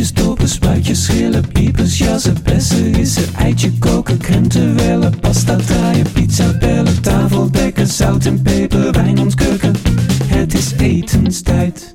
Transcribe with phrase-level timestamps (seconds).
[0.00, 6.58] Boontjes, dopen, spuitjes, schillen, piepers, jassen, bessen, rissen, eitje koken, krenten wellen, pasta draaien, pizza
[6.58, 9.74] bellen, tafel dekken, zout en peper, wijn ontkurken.
[10.24, 11.94] Het is etenstijd,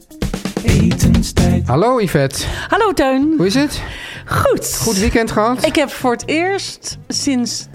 [0.64, 1.68] etenstijd.
[1.68, 3.34] Hallo Yvette, Hallo Teun.
[3.38, 3.82] hoe is het?
[4.26, 4.78] Goed.
[4.82, 5.66] Goed weekend gehad?
[5.66, 7.68] Ik heb voor het eerst sinds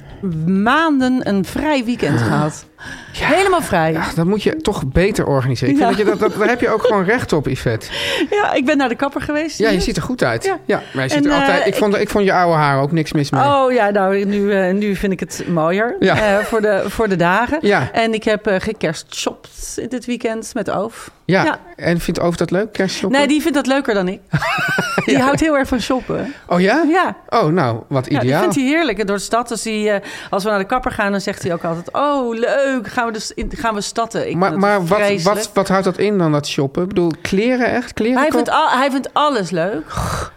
[0.46, 2.64] maanden een vrij weekend gehad.
[3.12, 3.92] Helemaal vrij.
[3.92, 5.74] Ja, dat moet je toch beter organiseren.
[5.74, 7.86] Ik vind dat je dat, dat, daar heb je ook gewoon recht op, Yvette.
[8.30, 9.58] Ja, ik ben naar de kapper geweest.
[9.58, 9.80] Ja, je hier.
[9.80, 10.44] ziet er goed uit.
[10.44, 10.82] Ja, Ja.
[10.92, 12.92] maar je ziet En, er altijd, eh, ik, vond, ik vond je oude haar ook
[12.92, 13.42] niks mis mee.
[13.42, 17.16] Oh ja, nou, nu, eh, nu vind ik het mooier eh, voor, de, voor de
[17.16, 17.58] dagen.
[17.60, 17.88] Ja.
[17.92, 21.10] En ik heb uh, gekerstshopt dit weekend met Oof.
[21.30, 21.44] Ja.
[21.44, 21.58] ja.
[21.76, 23.18] en vindt Over dat leuk, kerstshoppen?
[23.18, 24.20] Nee, die vindt dat leuker dan ik.
[25.04, 25.24] Die Ja.
[25.24, 26.34] houdt heel erg van shoppen.
[26.46, 26.84] Oh ja?
[26.88, 27.16] Ja.
[27.28, 28.40] Oh, nou, wat Ja, die ideaal.
[28.40, 28.98] vindt hij heerlijk.
[28.98, 31.42] En door de stad, dus die, eh, als we naar de kapper gaan, dan zegt
[31.42, 31.92] hij ook altijd...
[31.92, 34.28] Oh, leuk, gaan we, dus in, gaan we statten.
[34.30, 36.82] Ik maar maar wat, wat, wat houdt dat in dan, dat shoppen?
[36.82, 37.92] Ik bedoel, kleren echt?
[37.92, 39.84] Kleren Hij vindt, al, hij vindt alles leuk.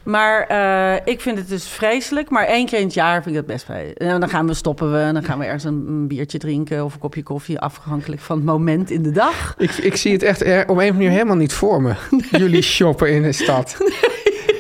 [0.04, 2.30] Maar eh, ik vind het dus vreselijk.
[2.30, 3.98] Maar één keer in het jaar vind ik het best vreselijk.
[3.98, 4.98] En dan gaan we stoppen we.
[5.00, 6.84] En dan gaan we ergens een, een biertje drinken.
[6.86, 7.60] Of een kopje koffie.
[7.60, 9.54] Afhankelijk van het moment in de dag.
[9.58, 11.94] Ik, ik zie het echt er, een manier helemaal niet voor me.
[12.32, 13.76] Jullie shoppen in de stad.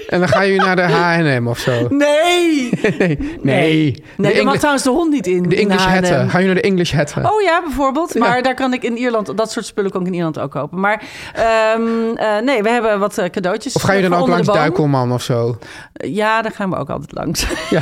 [0.07, 0.81] En dan gaan jullie naar de
[1.37, 1.87] H&M of zo.
[1.89, 2.69] Nee!
[2.97, 4.03] Nee, nee.
[4.17, 5.43] Nee, Engli- mag trouwens de hond niet in.
[5.43, 5.93] de English H&M.
[5.93, 6.15] hatten.
[6.29, 7.31] Gaan jullie naar de English hatten?
[7.31, 8.13] Oh ja, bijvoorbeeld.
[8.13, 8.19] Ja.
[8.19, 9.37] Maar daar kan ik in Ierland...
[9.37, 10.79] Dat soort spullen kan ik in Ierland ook kopen.
[10.79, 11.03] Maar
[11.33, 13.73] ehm, eh, nee, we hebben wat eh, cadeautjes.
[13.75, 14.47] Of ga je dan ook langs.
[14.47, 15.57] Duikelman of zo?
[15.93, 17.45] Ja, daar gaan we ook altijd langs.
[17.69, 17.81] Ja.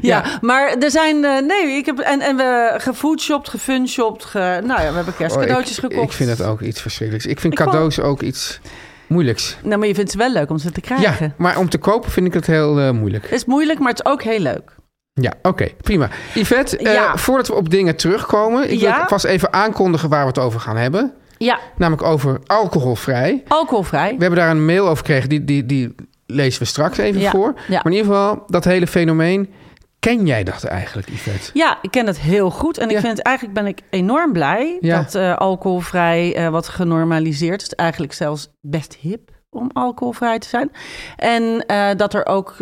[0.00, 1.24] Ja, maar er zijn...
[1.24, 1.98] eh, nee, ik heb...
[1.98, 4.24] En, en we gefoodshopt, gefunshopt.
[4.24, 6.10] Ge, nou ja, we hebben kerstcadeautjes Oh, ik, gekocht.
[6.10, 7.26] Ik vind het ook iets verschrikkelijks.
[7.30, 8.60] Ik vind Ik cadeaus ook iets
[9.06, 9.56] moeilijks.
[9.62, 11.34] Nou, maar je vindt het wel leuk om ze te Ja, krijgen.
[11.36, 13.22] maar om te kopen vind ik het heel eh, moeilijk.
[13.24, 14.70] Het is moeilijk, maar het is ook heel leuk.
[15.12, 16.08] Ja, oké, prima.
[16.34, 17.16] Yvette, eh, Ja.
[17.16, 18.62] voordat we op dingen terugkomen...
[18.70, 19.06] ik wil Ja.
[19.08, 21.12] vast even aankondigen waar we het over gaan hebben.
[21.38, 23.42] Ja, Namelijk over alcoholvrij.
[23.48, 24.14] alcoholvrij.
[24.16, 25.94] We hebben daar een mail over gekregen, die, die, die
[26.26, 27.52] lezen we straks even Ja, voor.
[27.54, 27.62] ja.
[27.82, 29.52] Maar in ieder geval, dat hele fenomeen...
[30.00, 31.50] Ken jij dat eigenlijk, Yvette?
[31.54, 32.78] Ja, ik ken het heel goed.
[32.78, 32.96] En Ja.
[32.96, 35.02] ik vind eigenlijk ben ik enorm blij Ja.
[35.02, 37.72] dat eh, alcoholvrij eh, wat genormaliseerd is.
[37.74, 40.70] Eigenlijk zelfs best hip om alcoholvrij te zijn.
[41.16, 42.56] En eh, dat, er ook,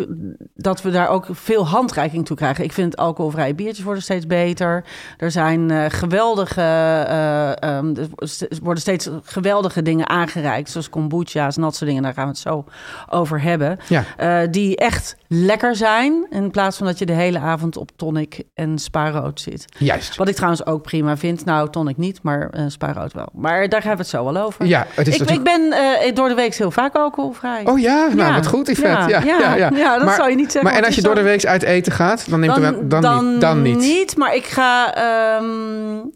[0.55, 2.63] dat we daar ook veel handreiking toe krijgen.
[2.63, 4.83] Ik vind alcoholvrije biertjes worden steeds beter.
[5.17, 8.07] Er zijn eh, geweldige, eh, ehm, er
[8.63, 10.69] worden steeds geweldige dingen aangereikt.
[10.69, 12.03] Zoals kombucha's en dat soort dingen.
[12.03, 12.65] Daar gaan we het zo
[13.09, 13.79] over hebben.
[13.87, 14.47] Ja.
[14.47, 16.27] Die echt lekker zijn.
[16.29, 19.65] In plaats van dat je de hele avond op tonic en spaarrood zit.
[19.77, 20.15] Juist.
[20.15, 21.45] Wat ik trouwens ook prima vind.
[21.45, 23.29] Nou, tonic niet, maar spaarrood wel.
[23.33, 24.65] Maar daar hebben we het zo wel over.
[24.65, 27.61] Ja, het is ik, natuurlijk- ik ben door de week heel vaak alcoholvrij.
[27.65, 29.09] Oh ja, nou wat goed, Yvette.
[29.09, 31.21] Ja, Ja, ja, ja, dat zou je niet zeggen, Maar en als je door de
[31.21, 33.41] week uit eten gaat, dan neemt dan, er dan, dan, niet.
[33.41, 34.17] Dan niet.
[34.17, 34.93] maar ik ga...
[34.95, 35.45] ehm,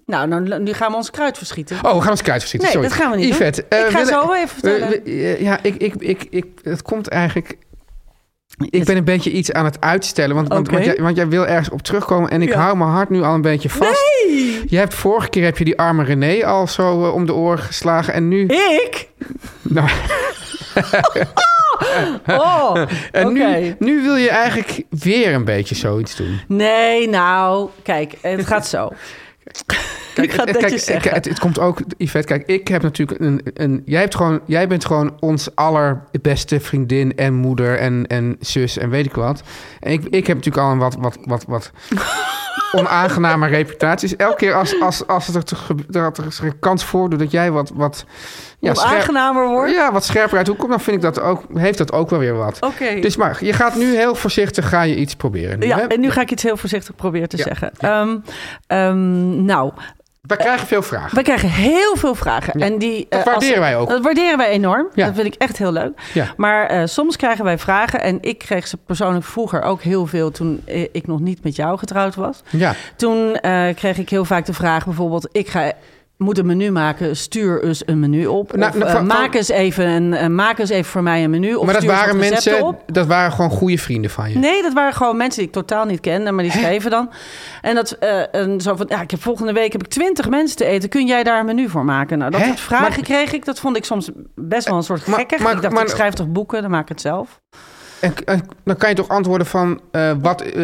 [0.05, 1.77] nou, nou, nu gaan we ons kruid verschieten.
[1.81, 2.69] Oh, we gaan ons kruid verschieten.
[2.69, 2.89] Nee, Sorry.
[2.95, 3.35] dat gaan we niet doen.
[3.47, 4.89] Yvette, Ik ga willen- zo even vertellen.
[4.89, 7.57] we- we- ja, ik, ik, ik, ik, het komt eigenlijk...
[8.69, 11.69] Ik ben een beetje iets aan het uitstellen, want, want, jij, want jij wil ergens
[11.69, 12.59] op terugkomen en ik Ja.
[12.59, 14.11] hou mijn hart nu al een beetje vast.
[14.27, 14.63] Nee!
[14.67, 17.59] Je hebt vorige keer heb je die arme René al zo eh, om de oren
[17.63, 18.45] geslagen en nu...
[18.45, 19.07] Ik?
[19.61, 19.89] Nou,
[22.27, 22.75] Oh,
[23.11, 23.57] en oké.
[23.59, 26.39] nu, nu wil je eigenlijk weer een beetje zoiets doen.
[26.47, 28.89] Nee, nou, kijk, het gaat zo.
[30.15, 31.01] ik ga het kijk, zeggen.
[31.01, 34.39] kijk, het, het komt ook, Yvette, kijk, ik heb natuurlijk een, een jij, hebt gewoon,
[34.45, 39.43] jij bent gewoon ons allerbeste vriendin en moeder en, en zus en weet ik wat.
[39.79, 41.71] En ik, ik heb natuurlijk al een wat, wat, wat, wat
[42.71, 44.09] onaangename reputatie.
[44.09, 45.43] Dus elke keer als, als, als er,
[45.87, 48.05] dat er een kans voordoet dat jij wat, wat,
[48.59, 49.71] ja, scherp- Onaangenamer wordt?
[49.71, 52.19] ja, wat scherper uit hoe komt, dan vind ik dat ook, heeft dat ook wel
[52.19, 52.57] weer wat.
[52.61, 52.99] Oké.
[52.99, 55.59] Dus maar, je gaat nu heel voorzichtig, ga je iets proberen.
[55.59, 55.83] Nu, Ja, hè?
[55.83, 57.71] en nu ga ik iets heel voorzichtig proberen te Ja, zeggen.
[57.77, 58.17] Ehm,
[58.67, 59.71] ehm, nou,
[60.37, 61.15] Wij krijgen veel vragen.
[61.15, 62.53] wij krijgen heel veel vragen.
[62.53, 63.89] En die, Dat eh, waarderen wij ook.
[63.89, 64.87] Dat waarderen wij enorm.
[64.93, 65.05] Ja.
[65.05, 65.91] Dat vind ik echt heel leuk.
[66.13, 66.33] Ja.
[66.37, 68.01] Maar eh, soms krijgen wij vragen.
[68.01, 71.55] En ik kreeg ze persoonlijk vroeger ook heel veel toen eh, ik nog niet met
[71.55, 72.41] jou getrouwd was.
[72.49, 72.75] Ja.
[72.95, 73.39] Toen
[73.75, 75.29] kreeg ik heel vaak de vraag bijvoorbeeld...
[75.31, 75.71] ik ga,
[76.21, 78.55] moet een menu maken, stuur eens een menu op.
[78.55, 81.29] Nou, of eh, van- maak, eens even een, eh, maak eens even voor mij een
[81.29, 81.53] menu.
[81.55, 82.83] Of maar dat waren mensen, op.
[82.85, 84.37] dat waren gewoon goede vrienden van je.
[84.37, 87.09] Nee, dat waren gewoon mensen die ik totaal niet kende, maar die schreven dan.
[87.61, 90.57] En dat eh, en zo van, ja, ik heb volgende week heb ik twintig mensen
[90.57, 90.89] te eten.
[90.89, 92.17] Kun jij daar een menu voor maken?
[92.17, 93.45] Nou, dat soort vragen Maar- kreeg ik.
[93.45, 95.39] Dat vond ik soms best wel een soort gekkig.
[95.39, 97.39] maar- ik dacht, maar- ik schrijf toch boeken, dan maak ik het zelf.
[98.01, 100.63] En, en dan kan je toch antwoorden van, eh, wat, eh,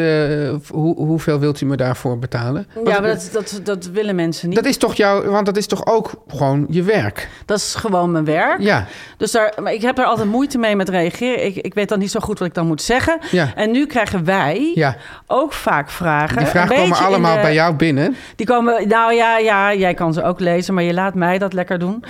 [0.69, 2.67] hoe, hoeveel wilt u me daarvoor betalen?
[2.73, 4.57] Want ja, maar dat, dat, dat willen mensen niet.
[4.57, 7.29] dat is toch jouw, want dat is toch ook gewoon je werk?
[7.45, 8.59] Dat is gewoon mijn werk.
[8.59, 8.85] Ja,
[9.17, 11.45] Dus daar, maar ik heb daar altijd moeite mee met reageren.
[11.45, 13.19] Ik, ik weet dan niet zo goed wat ik dan moet zeggen.
[13.31, 13.51] Ja.
[13.55, 14.95] En nu krijgen wij ja.
[15.27, 16.37] ook vaak vragen.
[16.37, 18.15] Die vragen komen allemaal de- bij jou binnen.
[18.35, 21.53] Die komen, nou ja, ja, jij kan ze ook lezen, maar je laat mij dat
[21.53, 22.03] lekker doen.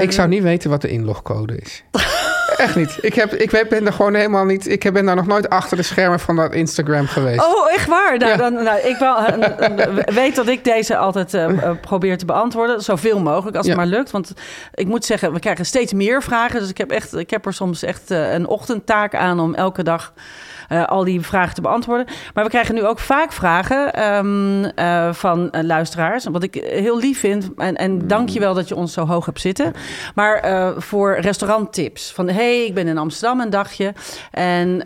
[0.00, 1.84] Ik zou niet weten wat de inlogcode is.
[2.64, 2.98] Echt niet.
[3.00, 4.68] Ik, heb, ik ben er gewoon helemaal niet...
[4.68, 7.44] Ik ben daar nog nooit achter de schermen van dat Instagram geweest.
[7.44, 8.18] Oh, echt waar?
[8.18, 8.36] Nou, Ja.
[8.36, 12.82] dan, nou, ik wel, eh, weet dat ik deze altijd eh, eh, probeer te beantwoorden.
[12.82, 13.72] Zoveel mogelijk, als Ja.
[13.72, 14.10] het maar lukt.
[14.10, 14.32] Want
[14.74, 16.60] ik moet zeggen, we krijgen steeds meer vragen.
[16.60, 20.12] Dus ik heb, echt, ik heb er soms echt een ochtendtaak aan om elke dag...
[20.68, 22.06] eh, al die vragen te beantwoorden.
[22.34, 26.24] Maar we krijgen nu ook vaak vragen ehm, eh, van eh, luisteraars.
[26.24, 27.50] Wat ik heel lief vind.
[27.56, 29.72] En, en dank je wel dat je ons zo hoog hebt zitten.
[30.14, 30.42] Maar
[30.76, 32.12] voor restauranttips.
[32.12, 33.92] Van hey, ik ben in Amsterdam een dagje.
[34.30, 34.82] En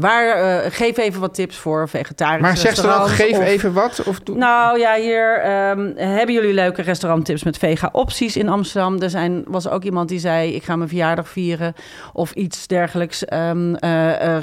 [0.00, 4.02] waar, geef even wat tips voor vegetarische maar zeg ze dan geef of- even wat?
[4.06, 4.36] Of doe...
[4.36, 9.00] nou ja, hier ehm, hebben jullie leuke restauranttips met vega-opties in Amsterdam.
[9.00, 11.74] Er zijn, was ook iemand die zei, ik ga mijn verjaardag vieren
[12.12, 13.24] of iets dergelijks.
[13.24, 13.50] Eh,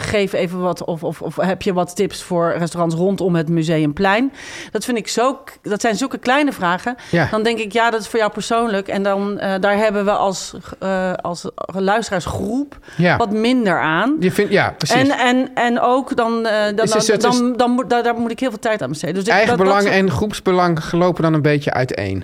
[0.08, 4.32] geef even wat, of, of, of heb je wat tips voor restaurants rondom het Museumplein?
[4.72, 6.96] Dat vind ik zo, dat zijn zulke kleine vragen.
[7.12, 7.28] Ja.
[7.32, 8.88] Dan denk ik, ja, dat is voor jou persoonlijk.
[8.88, 13.18] En dan, eh, daar hebben we als, eh, als luisteraarsgroep Ja.
[13.18, 14.16] wat minder aan.
[14.20, 14.96] Je vindt, ja, precies.
[14.96, 18.32] En, en, en ook dan, eh, dan, Is dan, dan, dan moet, daar, daar moet
[18.32, 19.16] ik heel veel tijd aan besteden.
[19.16, 22.24] Dus Eigen dat- belang en groepsbelang lopen dan een beetje uiteen.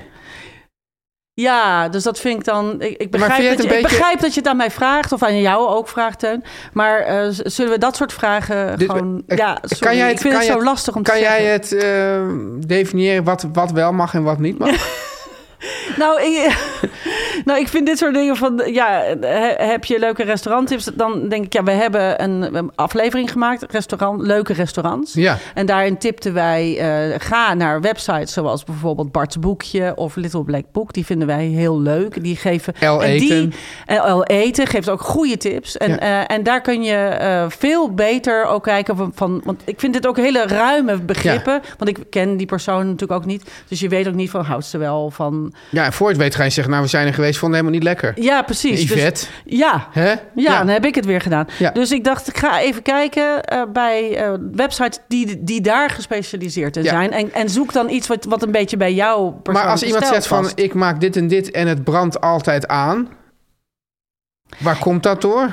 [1.35, 2.81] Ja, dus dat vind ik dan.
[2.81, 5.23] Ik, begrijp, dat je, een ik beetje- begrijp dat je het aan mij vraagt, of
[5.23, 6.43] aan jou ook vraagt, Teun.
[6.73, 9.23] Maar eh, zullen we dat soort vragen Dit- gewoon.
[9.27, 11.11] eh, ja, kan sorry, jij het- ik vind kan het zo het- lastig om te
[11.11, 11.51] Kan jij zeggen.
[11.51, 14.69] het eh, definiëren wat, wat wel mag en wat niet mag?
[15.97, 16.57] Nou ik,
[17.45, 18.61] nou, ik vind dit soort dingen van.
[18.65, 20.89] Ja, he- heb je leuke restauranttips?
[20.93, 25.13] Dan denk ik, ja, we hebben een, een aflevering gemaakt, restaurant, leuke restaurants.
[25.13, 25.37] Ja.
[25.53, 30.63] En daarin tipten wij, eh, ga naar websites zoals bijvoorbeeld Bart's Boekje of Little Black
[30.71, 30.93] Book.
[30.93, 32.23] Die vinden wij heel leuk.
[32.23, 32.73] Die geven...
[32.79, 33.27] En Eten.
[33.49, 33.53] Die,
[33.85, 35.77] El Eten geeft ook goede tips.
[35.77, 35.99] En, Ja.
[35.99, 39.41] eh, en daar kun je eh, veel beter ook kijken van, van...
[39.45, 41.61] Want ik vind dit ook hele ruime begrippen.
[41.77, 43.49] Want ik ken die persoon natuurlijk ook niet.
[43.67, 45.53] Dus je weet ook niet van, houdt ze wel van...
[45.69, 47.79] Ja, en voor het weet ga je zeggen, nou, we zijn er geweest, vonden helemaal
[47.79, 48.23] niet lekker.
[48.23, 48.87] Ja, precies.
[48.87, 50.13] Dus- ja, Hè?
[50.35, 51.47] ja, dan heb ik het weer gedaan.
[51.59, 51.71] Ja.
[51.71, 56.77] Dus ik dacht, ik ga even kijken eh, bij eh, websites die, die daar gespecialiseerd
[56.77, 56.89] in Ja.
[56.89, 57.11] zijn.
[57.11, 60.05] En, en zoek dan iets wat, wat een beetje bij jou Maar persoonlijke als iemand
[60.05, 63.09] zegt van, ik maak dit en dit en het brandt altijd aan.
[64.59, 65.51] Waar komt dat door?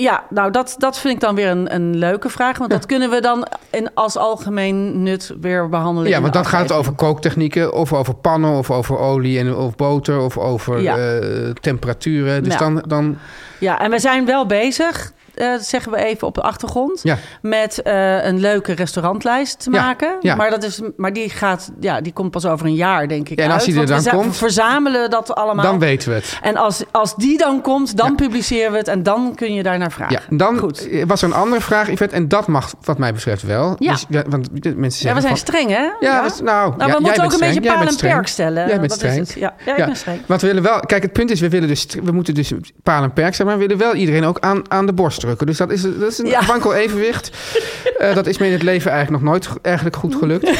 [0.00, 2.58] Ja, nou dat, dat vind ik dan weer een, een leuke vraag.
[2.58, 6.10] Want dat kunnen we dan in, als algemeen nut weer behandelen.
[6.10, 10.18] Ja, want dan gaat over kooktechnieken, of over pannen, of over olie en of boter,
[10.20, 10.96] of over Ja.
[10.96, 12.42] eh, temperaturen.
[12.44, 12.58] Dus Ja.
[12.58, 13.16] dan, dan,
[13.60, 17.00] Ja, en we zijn wel bezig, eh, zeggen we even op de achtergrond...
[17.02, 17.16] ja.
[17.42, 20.16] met eh, een leuke restaurantlijst te Ja, maken.
[20.20, 20.34] ja.
[20.34, 23.38] Maar, dat is, maar die, gaat, ja, die komt pas over een jaar, denk ik,
[23.38, 23.70] Ja, en als uit.
[23.70, 25.64] die er we dan za- komt, verzamelen dat allemaal.
[25.64, 26.38] dan weten we het.
[26.42, 28.14] En als, als die dan komt, dan Ja.
[28.14, 28.88] publiceren we het...
[28.88, 30.20] en dan kun je daar naar vragen.
[30.30, 30.88] Ja, dan Goed.
[31.06, 33.76] was er een andere vraag, Yvette, en dat mag wat mij betreft wel.
[33.78, 33.92] Ja.
[33.92, 35.82] Dus, ja want mensen Ja, zeggen we zijn streng, hè?
[36.00, 37.96] Ja, we- nou, Nou, ja, we jij moeten bent ook een streng, beetje paal en
[37.96, 38.66] perk stellen.
[38.68, 39.20] Jij bent Dat streng.
[39.20, 39.38] Is het.
[39.38, 40.20] Ja, ja, ik ben streng.
[40.26, 42.52] Want we willen wel, kijk, het punt is, we willen dus, we moeten dus
[42.82, 45.46] paal en perk zijn, maar we willen wel iedereen ook aan, aan de borst drukken.
[45.46, 46.46] Dus dat is, dat is een Ja.
[46.46, 47.30] wankel evenwicht.
[47.98, 50.50] Eh, dat is me in het leven eigenlijk nog nooit eigenlijk goed gelukt.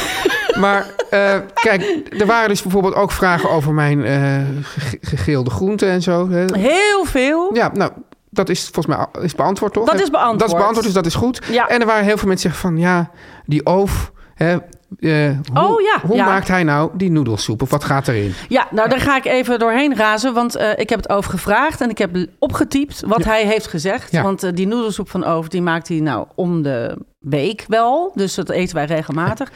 [0.60, 5.88] maar eh, kijk, er waren dus bijvoorbeeld ook vragen over mijn eh, ge- gegeelde groenten
[5.88, 6.30] en zo.
[6.30, 6.44] hè.
[6.52, 7.54] Heel veel.
[7.54, 7.90] Ja, nou,
[8.30, 9.86] dat is volgens mij is beantwoord, toch?
[9.86, 10.38] Dat is beantwoord.
[10.38, 11.40] Dat is beantwoord, dus dat is goed.
[11.50, 11.68] Ja.
[11.68, 13.10] En er waren heel veel mensen die zeggen van, ja,
[13.46, 14.12] die oof...
[14.34, 14.56] Hè,
[15.00, 16.24] eh, hoe, Oh, ja, hoe ja.
[16.26, 17.62] maakt hij nou die noedelsoep?
[17.62, 18.34] Of wat gaat erin?
[18.48, 20.34] Ja, nou daar ga ik even doorheen razen.
[20.34, 24.20] Want eh, ik heb het over gevraagd en ik heb opgetypt wat hij heeft gezegd.
[24.20, 28.12] Want eh, die noedelsoep van Over, die maakt hij nou om de week wel.
[28.14, 29.50] Dus dat eten wij regelmatig.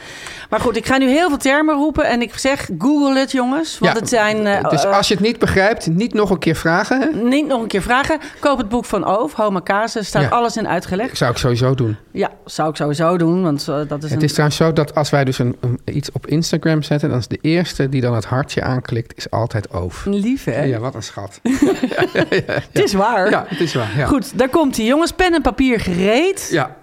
[0.49, 2.05] Maar goed, ik ga nu heel veel termen roepen.
[2.05, 3.79] En ik zeg, google het jongens.
[3.79, 4.45] Want Ja, het zijn...
[4.47, 6.99] eh, dus eh, als je het niet begrijpt, niet nog een keer vragen.
[7.01, 7.21] Hè?
[7.23, 8.19] niet nog een keer vragen.
[8.39, 10.07] Koop het boek van Oof, Homa Casus.
[10.07, 10.29] Staat Ja.
[10.29, 11.17] alles in uitgelegd.
[11.17, 11.97] Zou ik sowieso doen.
[12.11, 13.43] Ja, zou ik sowieso doen.
[13.43, 14.25] Want eh, dat is Het een...
[14.25, 17.09] is trouwens zo dat als wij dus een, een- iets op Instagram zetten...
[17.09, 20.05] dan is de eerste die dan het hartje aanklikt, is altijd Oof.
[20.05, 20.61] Lief, hè?
[20.63, 21.39] Ja, wat een schat.
[22.71, 23.29] Het is waar.
[23.29, 23.97] Ja, het is waar.
[23.97, 24.05] Ja.
[24.05, 24.85] Goed, daar komt hij.
[24.85, 26.47] Jongens, pen en papier gereed.
[26.51, 26.75] Ja,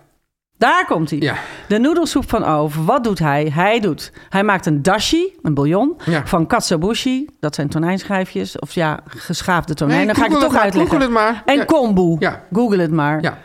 [0.59, 1.19] Daar komt hij.
[1.19, 1.35] Ja.
[1.69, 2.85] De noedelsoep van Over.
[2.85, 3.51] Wat doet hij?
[3.55, 4.13] Hij doet.
[4.29, 6.27] Hij maakt een dashi, een bouillon, Ja.
[6.27, 7.27] van katsuobushi.
[7.41, 8.59] Dat zijn tonijnschijfjes.
[8.59, 9.97] Of ja, geschaafde tonijn.
[9.99, 10.91] Nee, Dan ga ik het toch maar, uitleggen.
[10.91, 11.43] google het maar.
[11.47, 12.17] En kombu.
[12.19, 12.43] Ja.
[12.53, 13.23] Google het maar.
[13.23, 13.39] ja.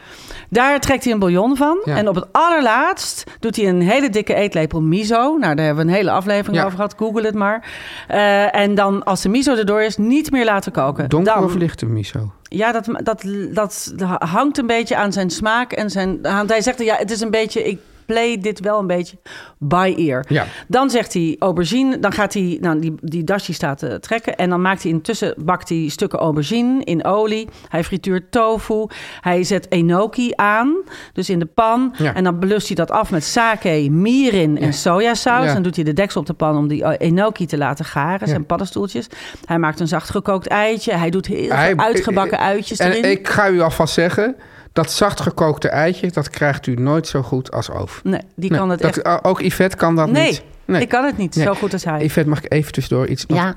[0.54, 1.82] Daar trekt hij een bouillon van.
[1.86, 1.96] Ja.
[1.98, 5.38] En op het allerlaatst doet hij een hele dikke eetlepel miso.
[5.38, 6.64] Nou, daar hebben we een hele aflevering Ja.
[6.64, 6.94] over gehad.
[6.98, 7.66] Google het maar.
[8.08, 11.10] Eh, en dan, als de miso erdoor is, niet meer laten koken.
[11.10, 12.32] Donker dan, of lichte miso?
[12.44, 16.20] Ja, dat, dat, dat hangt een beetje aan zijn smaak en zijn.
[16.48, 17.64] Hij zegt, ja, het is een beetje.
[17.64, 19.18] Ik play dit wel een beetje
[19.58, 20.26] by ear.
[20.28, 20.46] Ja.
[20.68, 22.00] Dan zegt hij aubergine.
[22.00, 24.36] Dan gaat hij, nou, die, die dashi staat te trekken.
[24.36, 27.48] En dan maakt hij intussen, bakt hij stukken aubergine in olie.
[27.70, 28.86] Hij frituurt tofu.
[29.22, 30.76] Hij zet enoki aan,
[31.14, 31.94] dus in de pan.
[31.98, 32.14] Ja.
[32.14, 35.46] En dan belust hij dat af met sake, mirin en sojasaus.
[35.46, 35.54] Ja.
[35.54, 38.28] Dan doet hij de deksel op de pan om die eh, enoki te laten garen.
[38.28, 39.08] Zijn paddenstoeltjes.
[39.46, 40.94] Hij maakt een zacht gekookt eitje.
[40.94, 43.12] Hij doet heel Hij- veel uitgebakken uitjes En erin.
[43.12, 44.36] ik ga u alvast zeggen,
[44.74, 48.02] dat zacht gekookte eitje, dat krijgt u nooit zo goed als Oof.
[48.04, 49.24] Nee, die Nee, kan het dat, echt...
[49.26, 50.44] Ook Yvette kan dat Nee, niet.
[50.66, 51.46] Nee, ik kan het niet Nee.
[51.46, 52.04] zo goed als hij.
[52.04, 53.24] Yvette, mag ik even tussendoor iets...
[53.28, 53.56] Ja.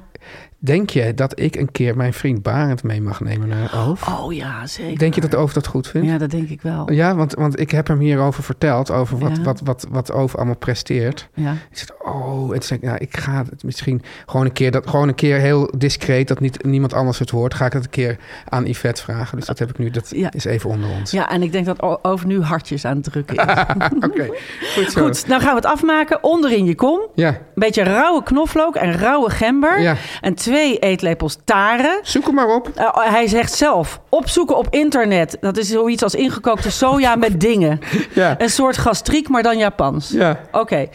[0.58, 4.08] Denk je dat ik een keer mijn vriend Barend mee mag nemen naar Oof?
[4.08, 4.98] Oh ja, zeker.
[4.98, 6.08] Denk je dat Oof dat goed vindt?
[6.08, 6.92] Ja, dat denk ik wel.
[6.92, 9.42] Ja, want, want ik heb hem hierover verteld, over wat, Ja.
[9.42, 11.28] wat, wat, wat Oof allemaal presteert.
[11.34, 11.52] Ja.
[11.52, 14.88] Ik zeg, oh, en zei ik, nou, ik ga het misschien gewoon een keer, dat,
[14.88, 17.90] gewoon een keer heel discreet, dat niet, niemand anders het hoort, ga ik het een
[17.90, 18.16] keer
[18.48, 19.36] aan Yvette vragen.
[19.38, 20.32] Dus dat heb ik nu, dat Ja.
[20.32, 21.10] is even onder ons.
[21.10, 23.44] ja, en ik denk dat O- Over nu hartjes aan het drukken is.
[24.08, 24.28] Oké,
[24.74, 25.04] goed zo.
[25.04, 26.22] Goed, nou gaan we het afmaken.
[26.22, 27.00] Onderin je kom.
[27.14, 29.80] Ja, Een beetje rauwe knoflook en rauwe gember.
[29.80, 29.96] Ja.
[30.20, 31.98] En twee eetlepels taren.
[32.02, 32.68] zoek hem maar op.
[32.74, 35.36] Eh, hij zegt zelf, opzoeken op internet.
[35.40, 37.78] Dat is zoiets als ingekookte soja met dingen.
[38.14, 38.34] Ja.
[38.40, 40.10] Een soort gastriek, maar dan Japans.
[40.10, 40.40] Ja.
[40.52, 40.86] Oké.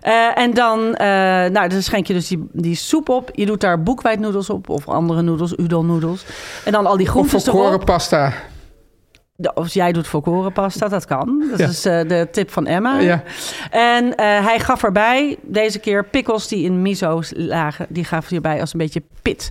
[0.00, 1.06] Eh, en dan, eh,
[1.50, 3.30] nou, dan schenk je dus die, die soep op.
[3.32, 6.24] Je doet daar boekwijdnoedels op of andere noedels, udon noedels.
[6.64, 7.84] En dan al die Of volkoren erop.
[7.84, 8.32] pasta.
[9.54, 11.44] Of jij doet volkorenpasta, dat kan.
[11.50, 11.66] Dat Ja.
[11.68, 12.98] is eh, de tip van Emma.
[12.98, 13.22] Ja.
[13.70, 17.86] En eh, hij gaf erbij, deze keer pickles die in miso's lagen.
[17.88, 19.50] Die gaf hij erbij als een beetje pit.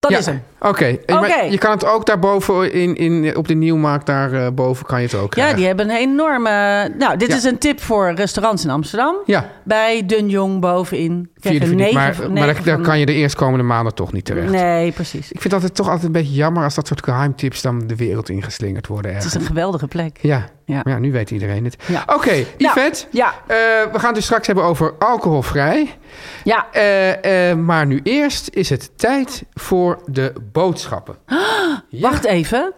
[0.00, 0.18] Dat ja.
[0.18, 0.42] is hem.
[0.60, 5.00] Oké, maar je kan het ook daarboven in, in, op de Nieuwmarkt, daarboven boven kan
[5.00, 6.50] je het ook Ja, die hebben een enorme...
[6.98, 7.36] Nou, dit Ja.
[7.36, 9.16] is een tip voor restaurants in Amsterdam.
[9.24, 11.30] Ja, Bij Dunjong bovenin.
[11.40, 14.50] Krijg vierde negen Maar, maar daar, kan je de eerstkomende maanden toch niet terecht.
[14.50, 15.32] Nee, precies.
[15.32, 17.96] Ik vind het altijd, toch altijd een beetje jammer als dat soort geheimtips dan de
[17.96, 19.14] wereld ingeslingerd worden.
[19.14, 20.18] Het is een geweldige plek.
[20.22, 20.44] Ja.
[20.64, 20.80] Ja.
[20.84, 21.76] ja, nu weet iedereen het.
[21.86, 22.02] Ja.
[22.14, 23.04] Oké, Yvette.
[23.10, 23.34] ja.
[23.46, 23.56] eh,
[23.92, 25.94] we gaan het dus straks hebben over alcoholvrij.
[26.44, 31.16] Ja, Eh, eh, maar nu eerst is het tijd voor de boodschappen.
[31.90, 32.00] Ja.
[32.00, 32.72] wacht even.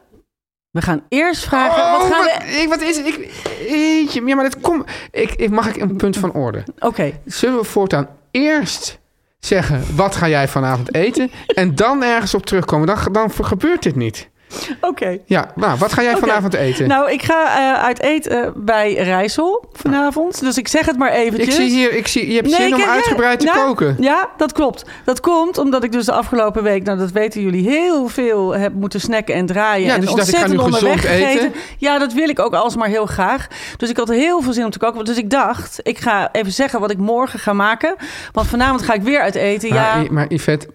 [0.71, 1.83] We gaan eerst vragen...
[1.83, 2.61] Oh, wat gaan wat, we...
[2.61, 4.91] ik, wat is ik, Eetje, ja, maar dat komt...
[5.11, 6.65] Ik, ik, mag ik een punt van orde?
[6.79, 8.99] Oké, Zullen we voortaan eerst
[9.39, 9.97] zeggen...
[9.97, 11.31] wat ga jij vanavond eten?
[11.47, 12.87] En dan ergens op terugkomen.
[12.87, 14.30] Dan, dan gebeurt dit niet.
[14.91, 15.19] oké.
[15.25, 16.89] Ja, nou, wat ga jij vanavond eten?
[16.89, 20.41] Nou, ik ga eh, uit eten bij Rijssel vanavond.
[20.41, 21.47] Dus ik zeg het maar eventjes.
[21.47, 21.93] ik zie hier...
[21.93, 23.97] Ik zie, je hebt Nee, zin om ja, uitgebreid te ja, koken.
[24.01, 24.85] Ja, dat klopt.
[25.05, 28.75] Dat komt omdat ik dus de afgelopen week, nou dat weten jullie, heel veel heb
[28.75, 29.87] moeten snacken en draaien.
[29.87, 31.53] Ja, en dus dacht, ik ga ontzettend nu gezond eten.
[31.79, 33.47] Ja, dat wil ik ook alsmaar heel graag.
[33.77, 35.05] Dus ik had heel veel zin om te koken.
[35.05, 37.95] Dus ik dacht, ik ga even zeggen wat ik morgen ga maken.
[38.33, 39.69] Want vanavond ga ik weer uit eten.
[39.69, 40.69] Ja, Maar, maar Yvette,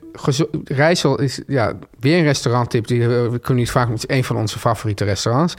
[0.63, 2.87] Rijssel is ja, weer een restauranttip.
[2.87, 5.53] Die, eh, we kunnen niet vaak, het is een van onze favoriete restaurants.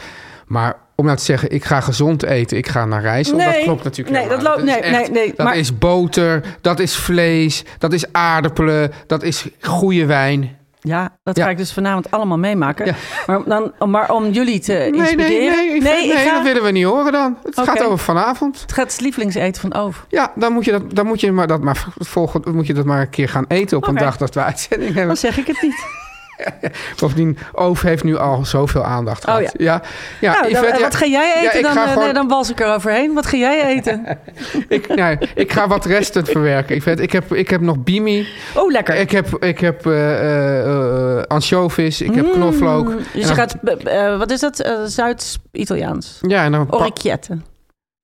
[0.46, 3.62] Maar om nou te zeggen, ik ga gezond eten, ik ga naar Rijssel, dat Nee,
[3.64, 4.66] klopt natuurlijk nee, helemaal dat niet.
[4.66, 8.12] loopt- is nee, echt- nee, nee, Dat maar- is boter, dat is vlees, dat is
[8.12, 10.56] aardappelen, dat is goede wijn.
[10.86, 11.44] Ja dat Ja.
[11.44, 12.86] ga ik dus vanavond allemaal meemaken.
[12.86, 12.94] Ja.
[13.26, 15.56] Maar, dan, maar om jullie te Nee, nee, inspireren.
[15.56, 17.36] nee, ik nee, ga, dat willen we niet horen dan.
[17.42, 18.60] Het gaat over vanavond.
[18.60, 20.06] het gaat het lievelingseten van Oof.
[20.08, 22.84] Ja, dan moet je dat, dan moet je maar dat maar volgend, moet je dat
[22.84, 25.06] maar een keer gaan eten op een dag dat we uitzending hebben.
[25.06, 25.84] Dan zeg ik het niet.
[27.00, 29.38] Bovendien, Oof heeft nu al zoveel aandacht gehad.
[29.40, 29.50] Oh ja.
[29.56, 29.82] ja.
[30.20, 31.62] ja, nou, Yvette, wat ga jij eten?
[31.62, 33.14] dan, eh, gewoon- nee, dan wals ik er overheen.
[33.14, 34.06] Wat ga jij eten?
[34.68, 36.76] Ik, nou, ik ga wat resten verwerken.
[37.00, 38.26] Ik, heb, ik heb nog bimi.
[38.54, 38.94] Oh, lekker.
[38.94, 42.00] Ik heb, ik heb eh, eh, anchovies.
[42.00, 42.84] Ik heb knoflook.
[42.88, 43.56] Mm, En Dus je dan- gaat,
[44.18, 44.70] wat is dat?
[44.84, 46.18] Zuid-Italiaans.
[46.20, 46.66] Ja, en dan...
[46.72, 47.38] Orecchiette.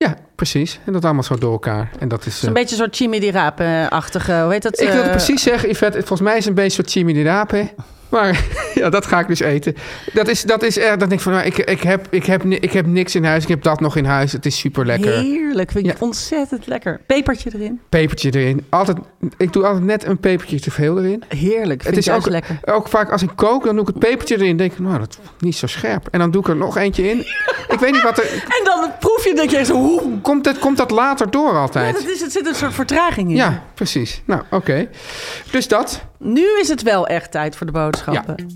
[0.03, 0.81] Ja, precies.
[0.85, 1.91] En dat allemaal zo door elkaar.
[1.99, 2.43] En dat is...
[2.43, 4.81] Een eh, beetje een soort chimi di rape-achtige, hoe heet dat?
[4.81, 7.13] ik wilde eh, precies zeggen, Yvette, volgens mij is het een beetje een soort chimi
[7.13, 7.69] di rape.
[8.13, 8.45] Maar
[8.75, 9.75] ja, dat ga ik dus eten.
[10.13, 10.97] Dat is, dat is erg.
[10.97, 13.43] Dan denk ik van, nou, ik, ik, heb, ik, heb, ik heb niks in huis.
[13.43, 14.33] Ik heb dat nog in huis.
[14.33, 15.13] Het is super lekker.
[15.13, 15.97] Heerlijk, vind ik Ja.
[16.01, 17.01] ontzettend lekker.
[17.07, 17.81] Pepertje erin.
[17.89, 18.67] Pepertje erin.
[18.69, 18.97] Altijd,
[19.37, 21.25] ik doe altijd net een pepertje te veel erin.
[21.29, 22.59] Heerlijk, vind Het is ook, lekker.
[22.65, 24.57] ook vaak als ik kook, dan doe ik het pepertje erin.
[24.57, 26.09] denk ik, nou, dat is niet zo scherp.
[26.11, 27.19] En dan doe ik er nog eentje in.
[27.69, 28.25] Ik weet niet wat er...
[28.33, 29.75] En dan proef je dat je zo...
[29.75, 31.95] Hoe, Komt dat, komt dat later door ja, altijd?
[31.95, 33.37] dat is, het zit een soort vertraging in.
[33.37, 34.23] Ja, precies.
[34.25, 34.89] Nou, oké.
[35.51, 36.01] Dus dat.
[36.19, 38.47] Nu is het wel echt tijd voor de boodschappen.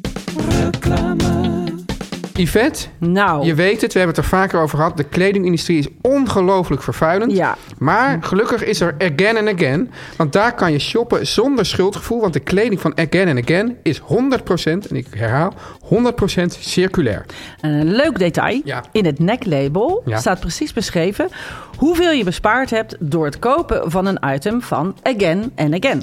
[2.37, 4.97] Yvette, Nou, je weet het, we hebben het er vaker over gehad.
[4.97, 7.33] De kledingindustrie is ongelooflijk vervuilend.
[7.33, 7.57] Ja.
[7.79, 9.91] Maar gelukkig is er Again and Again.
[10.17, 12.21] Want daar kan je shoppen zonder schuldgevoel.
[12.21, 14.03] Want de kleding van Again and Again is 100%,
[14.89, 17.25] en ik herhaal, 100% circulair.
[17.61, 18.61] En een leuk detail.
[18.65, 18.85] Ja.
[18.93, 20.19] In het neklabel Ja.
[20.19, 21.29] staat precies beschreven
[21.77, 26.03] hoeveel je bespaard hebt door het kopen van een item van Again and Again.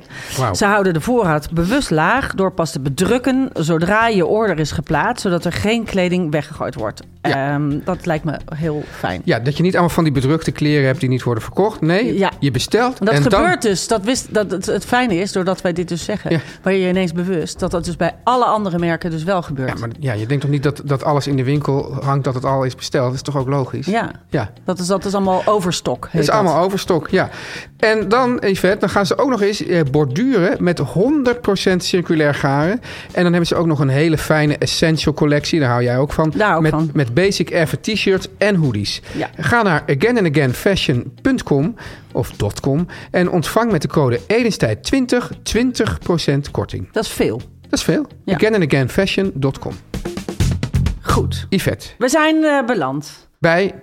[0.56, 5.22] Ze houden de voorraad bewust laag door pas te bedrukken zodra je order is geplaatst,
[5.22, 7.01] zodat er geen kleding weggegooid wordt.
[7.22, 7.53] Ja.
[7.53, 9.22] Ehm, dat lijkt me heel fijn.
[9.25, 11.82] Ja, dat je niet allemaal van die bedrukte kleren hebt die niet worden verkocht.
[11.82, 12.32] Nee, Ja.
[12.39, 13.00] je bestelt.
[13.00, 13.88] Dat en gebeurt dan, dus.
[13.88, 16.39] Dat wist, dat het, het fijne is, doordat wij dit dus zeggen, Ja.
[16.62, 19.70] waar je ineens bewust dat dat dus bij alle andere merken dus wel gebeurt.
[19.70, 22.34] Ja, maar ja, je denkt toch niet dat, dat alles in de winkel hangt dat
[22.34, 23.06] het al is besteld?
[23.06, 23.86] Dat is toch ook logisch?
[23.86, 24.50] Ja, Ja.
[24.63, 26.08] dat is, dat is allemaal overstok.
[26.12, 27.29] Het is allemaal overstok, ja.
[27.77, 32.82] En dan, Yvette, dan gaan ze ook nog eens eh, borduren met 100% circulair garen.
[33.12, 35.60] En dan hebben ze ook nog een hele fijne essential collectie.
[35.60, 36.34] Daar hou jij ook van.
[36.36, 36.89] Daar ook met, van.
[36.93, 39.01] met basic effen t-shirts en hoodies.
[39.12, 39.29] Ja.
[39.38, 41.75] Ga naar againandagainfashion.com
[42.12, 46.91] of .com en ontvang met de code Edenstijd20 20% korting.
[46.91, 47.41] Dat is veel.
[47.62, 48.05] Dat is veel.
[48.25, 48.36] Ja.
[48.36, 49.74] againandagainfashion.com.
[51.01, 51.46] Goed.
[51.50, 53.74] Yvette, We zijn eh, beland bij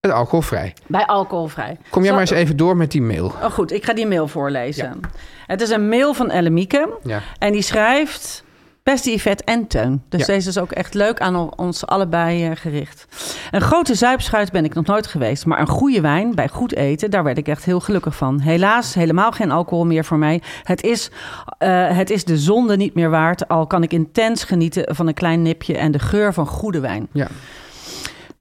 [0.00, 0.74] het alcoholvrij.
[0.86, 1.76] bij alcoholvrij.
[1.90, 3.26] Kom jij Zal- maar eens even door met die mail.
[3.26, 5.00] Oh, goed, ik ga die mail voorlezen.
[5.46, 6.88] Het is een mail van Ellemieke.
[7.02, 7.20] Ja.
[7.38, 8.44] En die schrijft...
[8.82, 10.02] Beste Yvette en Teun.
[10.08, 10.26] Dus Ja.
[10.26, 13.06] deze is ook echt leuk aan ons allebei eh, gericht.
[13.50, 15.46] Een grote zuipschuit ben ik nog nooit geweest.
[15.46, 18.40] Maar een goede wijn bij goed eten, daar werd ik echt heel gelukkig van.
[18.40, 20.42] Helaas helemaal geen alcohol meer voor mij.
[20.62, 21.10] Het is,
[21.58, 23.48] eh, het is de zonde niet meer waard.
[23.48, 27.08] Al kan ik intens genieten van een klein nipje en de geur van goede wijn.
[27.12, 27.26] Ja.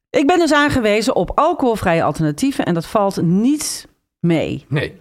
[0.09, 2.65] Ik ben dus aangewezen op alcoholvrije alternatieven.
[2.65, 3.87] En dat valt niet
[4.19, 4.65] mee.
[4.67, 4.95] Nee.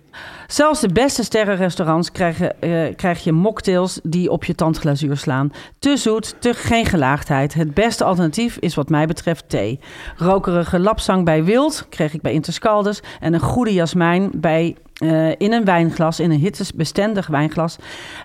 [0.47, 5.53] Zelfs de beste sterrenrestaurants krijgen, eh, krijg je mocktails die op je tandglazuur slaan.
[5.79, 7.55] Te zoet, te geen gelaagdheid.
[7.55, 9.81] Het beste alternatief is wat mij betreft thee.
[10.17, 13.03] Rokerige lapsang bij Wild kreeg ik bij Interscaldes.
[13.21, 17.77] En een goede jasmijn bij, eh, in een wijnglas, in een hittesbestendig wijnglas.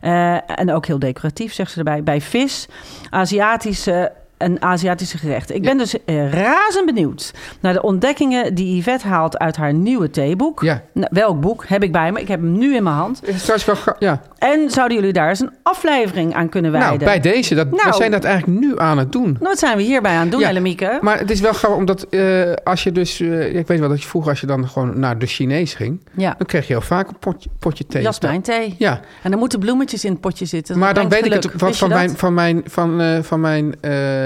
[0.02, 2.04] Eh, en ook heel decoratief, zegt ze erbij.
[2.04, 2.68] Bij vis,
[3.10, 4.12] Aziatische...
[4.44, 5.54] Een Aziatische gerecht.
[5.54, 10.10] Ik ben dus eh, razend benieuwd naar de ontdekkingen die Yvette haalt uit haar nieuwe
[10.10, 10.62] theeboek.
[10.62, 10.82] Ja.
[10.94, 12.20] Nou, welk boek heb ik bij me?
[12.22, 13.22] Ik heb hem nu in mijn hand.
[13.66, 14.22] Wel ja.
[14.38, 16.90] En zouden jullie daar eens een aflevering aan kunnen wijden?
[16.90, 17.90] Nou, bij deze, dat, Nou.
[17.90, 19.38] we zijn dat eigenlijk nu aan het doen.
[19.40, 21.00] Wat zijn we hierbij aan het doen, Ja?
[21.02, 23.20] Maar het is wel grappig, omdat eh, als je dus...
[23.20, 26.00] eh, ik weet wel dat je vroeger, als je dan gewoon naar de Chinees ging...
[26.14, 28.02] Ja, dan kreeg je heel vaak een potje, potje thee.
[28.02, 28.76] jasmijn thee.
[28.78, 30.80] Ja, En dan moeten bloemetjes in het potje zitten.
[30.80, 31.44] maar dan weet ik geluk.
[31.44, 33.76] het wat van mijn, van mijn, van, van mijn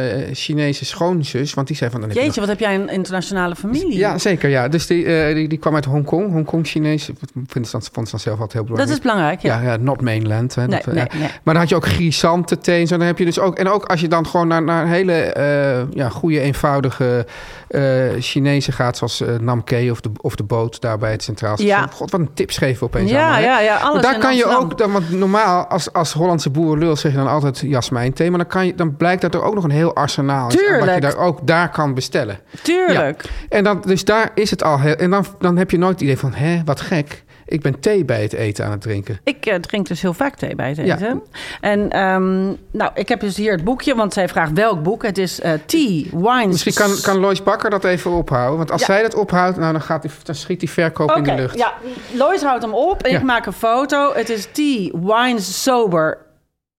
[0.10, 1.54] eh, Chinese schoonzus.
[1.54, 2.00] Want die zei van...
[2.00, 3.98] Dan heb je Jeetje, wat heb jij een internationale familie?
[3.98, 4.67] Ja, zeker, ja.
[4.67, 6.32] Dus die, eh, die, die kwam uit Hongkong.
[6.32, 7.10] Hongkong-Chinees.
[7.48, 8.89] Vond ze dan zelf altijd heel dat belangrijk.
[8.89, 9.62] is belangrijk, ja.
[9.62, 10.56] Ja, ja, not mainland.
[10.56, 11.17] Hè, Nee, dat, eh, nee, ja.
[11.17, 11.30] nee.
[11.43, 12.98] Maar dan had je ook grisante thee en zo.
[12.98, 13.58] Dan heb je dus ook...
[13.58, 17.26] En ook als je dan gewoon naar, naar hele ja, goede, eenvoudige
[17.67, 18.97] eh Chinezen gaat...
[18.97, 21.77] zoals eh, Namke of de, of de boot daar bij het Centraal Station.
[21.77, 21.88] Ja.
[21.93, 23.45] God, wat een tips geven opeens Ja, allemaal, hè?
[23.45, 24.77] ja, ja, alles Maar daar kan je ook...
[24.77, 28.30] Dan, want normaal, als, als Hollandse boerenlul zeg je dan altijd jasmijnthee...
[28.30, 30.53] maar dan, kan je, dan blijkt dat er ook nog een heel arsenaal is...
[30.53, 31.01] aan wat je Tuurlijk.
[31.01, 32.39] daar ook daar kan bestellen.
[32.62, 33.23] Tuurlijk.
[33.49, 34.80] En dan, dus daar is het al...
[34.80, 36.34] Heel, en dan, dan heb je nooit het idee van...
[36.34, 37.25] hé, wat gek.
[37.49, 39.19] Ik ben thee bij het eten aan het drinken.
[39.23, 40.95] Ik eh, drink dus heel vaak thee bij het Ja.
[40.95, 41.21] eten.
[41.62, 45.03] En ehm, nou, ik heb dus hier het boekje, want zij vraagt welk boek.
[45.03, 46.47] Het is eh Tea, Wines...
[46.47, 48.57] Misschien kan, kan Lois Bakker dat even ophouden.
[48.57, 48.86] Want als Ja.
[48.88, 51.57] zij dat ophoudt, nou, dan, gaat die, dan schiet die verkoop in de lucht.
[51.57, 51.73] Ja,
[52.13, 53.17] Lois houdt hem op en Ja.
[53.17, 54.13] ik maak een foto.
[54.13, 56.17] Het is Tea, Wines, Sober,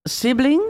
[0.03, 0.61] Sibling.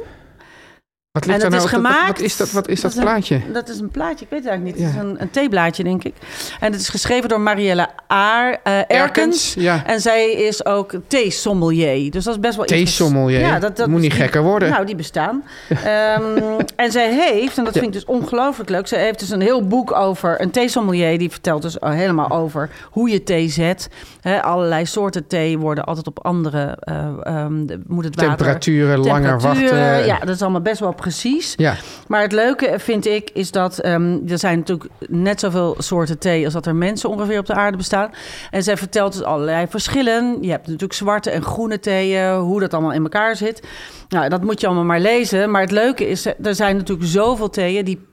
[1.13, 2.07] Wat ligt En dat nou is dat- gemaakt...
[2.07, 3.41] Wat is dat, wat is dat plaatje?
[3.53, 4.87] dat is een plaatje, ik weet het eigenlijk niet.
[4.87, 5.01] Het Ja.
[5.03, 6.15] is een, een theeblaadje, denk ik.
[6.61, 9.55] En het is geschreven door Marielle Aar, eh, Erkens.
[9.55, 9.83] Ja.
[9.87, 12.11] En zij is ook theesommelier.
[12.11, 13.11] Dus dat is best wel interessant.
[13.13, 13.89] Theesommelier?
[13.91, 14.71] Moet niet gekker worden.
[14.71, 15.43] Nou, die bestaan.
[15.85, 17.81] Ehm, en zij heeft, en dat Ja.
[17.81, 18.87] vind ik dus ongelooflijk leuk...
[18.87, 21.19] zij heeft dus een heel boek over een theesommelier...
[21.19, 23.89] die vertelt dus helemaal over hoe je thee zet.
[24.21, 26.77] Hè, allerlei soorten thee worden altijd op andere...
[26.81, 28.37] eh, ehm, moet het water...
[28.37, 30.07] Temperaturen, langer temperaturen, wachten.
[30.07, 31.55] Ja, dat is allemaal best wel precies.
[31.57, 31.77] Ja.
[32.07, 36.45] Maar het leuke vind ik is dat ehm, er zijn natuurlijk net zoveel soorten thee
[36.45, 38.11] als dat er mensen ongeveer op de aarde bestaan.
[38.51, 40.39] En zij vertelt dus allerlei verschillen.
[40.41, 43.63] Je hebt natuurlijk zwarte en groene theeën, hoe dat allemaal in elkaar zit.
[44.09, 45.51] Nou, dat moet je allemaal maar lezen.
[45.51, 48.08] Maar het leuke is, er zijn natuurlijk zoveel theeën die,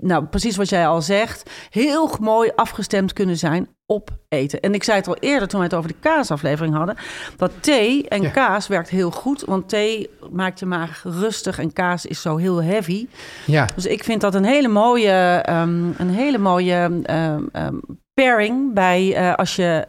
[0.00, 4.60] nou precies wat jij al zegt, heel mooi afgestemd kunnen zijn op eten.
[4.60, 6.96] En ik zei het al eerder toen we het over de kaasaflevering hadden,
[7.36, 8.30] dat thee en Ja.
[8.30, 9.42] kaas werkt heel goed.
[9.46, 13.06] Want thee maakt je maag rustig en kaas is zo heel heavy.
[13.46, 13.68] Ja.
[13.74, 17.74] Dus ik vind dat een hele mooie, ehm, een hele mooie ehm, ehm,
[18.14, 19.86] pairing bij eh, als je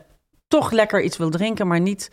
[0.47, 2.10] toch lekker iets wil drinken, maar niet.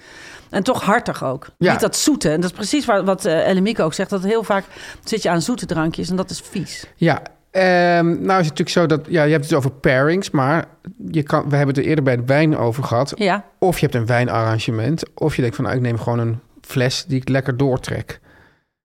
[0.51, 1.47] En toch hartig ook.
[1.59, 1.71] Ja.
[1.73, 2.31] Niet dat zoete.
[2.31, 4.11] En dat is precies wat, wat eh ook zegt.
[4.11, 4.65] Dat heel vaak
[5.05, 6.85] zit je aan zoete drankjes en dat is vies.
[6.97, 9.01] Ja, nou is het natuurlijk zo dat...
[9.09, 10.65] Ja, je hebt het over pairings, maar
[11.11, 13.13] je kan, we hebben het er eerder bij de wijn over gehad.
[13.17, 15.03] Ja, Of je hebt een wijnarrangement.
[15.15, 18.21] Of je denkt van, nou, ik neem gewoon een fles die ik lekker doortrek.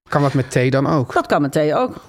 [0.09, 1.13] Kan dat met thee dan ook?
[1.13, 2.01] dat kan met thee ook.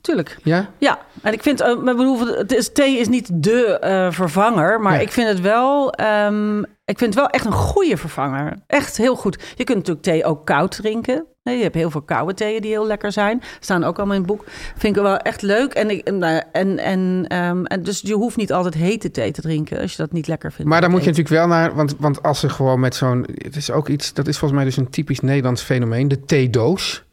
[0.00, 0.36] Tuurlijk.
[0.42, 0.70] Ja?
[0.78, 4.80] Ja, en ik vind, uh, ik bedoel, het is, thee is niet de eh, vervanger,
[4.80, 8.62] maar ik vind het wel, ehm, ik vind het wel echt een goede vervanger.
[8.66, 9.42] Echt heel goed.
[9.56, 11.26] Je kunt natuurlijk thee ook koud drinken.
[11.44, 13.42] Nee, je hebt heel veel koude theeën die heel lekker zijn.
[13.60, 14.44] Staan ook allemaal in het boek.
[14.76, 15.72] Vind ik wel echt leuk.
[15.72, 19.40] En, ik, en, nou, en, ehm, en dus je hoeft niet altijd hete thee te
[19.40, 20.70] drinken als je dat niet lekker vindt.
[20.70, 21.74] Maar daar moet je natuurlijk wel naar...
[21.74, 23.26] Want, want als ze gewoon met zo'n...
[23.34, 24.12] Het is ook iets...
[24.12, 26.08] Dat is volgens mij dus een typisch Nederlands fenomeen.
[26.08, 27.04] De theedoos.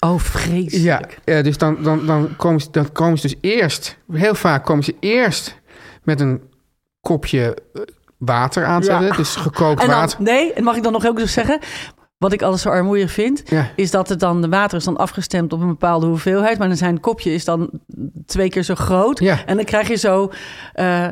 [0.00, 1.18] Oh, vreselijk.
[1.24, 3.96] Ja, eh, dus dan, dan, dan, komen ze, dan komen ze dus eerst...
[4.12, 5.60] Heel vaak komen ze eerst
[6.02, 6.42] met een
[7.00, 7.82] kopje eh,
[8.18, 9.06] water aanzetten.
[9.06, 9.16] Ja.
[9.16, 10.22] Dus gekookt En dan, water.
[10.22, 11.58] nee, en mag ik dan nog ook eens zeggen...
[12.18, 13.70] Wat ik alles zo armoeig vind, Ja.
[13.76, 16.58] is dat het dan de water is dan afgestemd op een bepaalde hoeveelheid.
[16.58, 17.70] Maar dan zijn kopje is dan
[18.26, 19.18] twee keer zo groot.
[19.18, 19.44] Ja.
[19.46, 20.30] En dan krijg je zo
[20.72, 21.08] eh,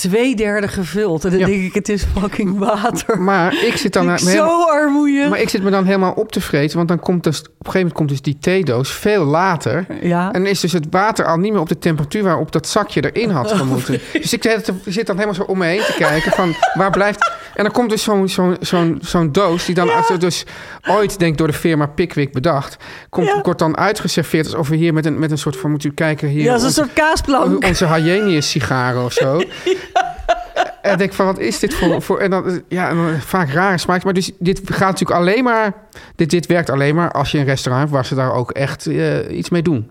[0.00, 1.24] twee derde gevuld.
[1.24, 1.46] En dan Ja.
[1.46, 3.20] denk ik, het is fucking water.
[3.20, 4.10] Maar ik zit dan...
[4.12, 5.28] Ik helemaal- zo.
[5.28, 7.50] Maar ik zit me dan helemaal op te vreten, want dan komt dus, op een
[7.56, 9.86] gegeven moment komt dus die theedoos veel later.
[10.02, 10.32] Ja.
[10.32, 13.28] En is dus het water al niet meer op de temperatuur waarop dat zakje erin
[13.28, 14.00] Oh, had gemoeten.
[14.12, 16.90] dus ik zit, ik zit dan helemaal zo om me heen te kijken van waar
[16.90, 17.30] blijft...
[17.54, 20.44] En dan komt dus zo'n zo'n zo'n zo'n doos die dan als dus
[20.88, 22.76] ooit, denk door de firma Pickwick bedacht...
[23.08, 23.40] Komt, Ja.
[23.42, 25.70] wordt dan uitgeserveerd alsof we hier met een, met een soort van...
[25.70, 26.42] Moet u kijken hier...
[26.42, 27.64] ja, is een onze- soort kaasplank.
[27.64, 29.40] onze sigaren of zo.
[30.82, 32.02] En denk van, wat is dit voor...
[32.02, 34.04] voor en dan, ja, en dan vaak rare smaak.
[34.04, 35.72] Maar dus dit gaat natuurlijk alleen maar...
[36.16, 37.94] Dit, dit werkt alleen maar als je een restaurant hebt...
[37.94, 39.90] waar ze daar ook echt eh, iets mee doen.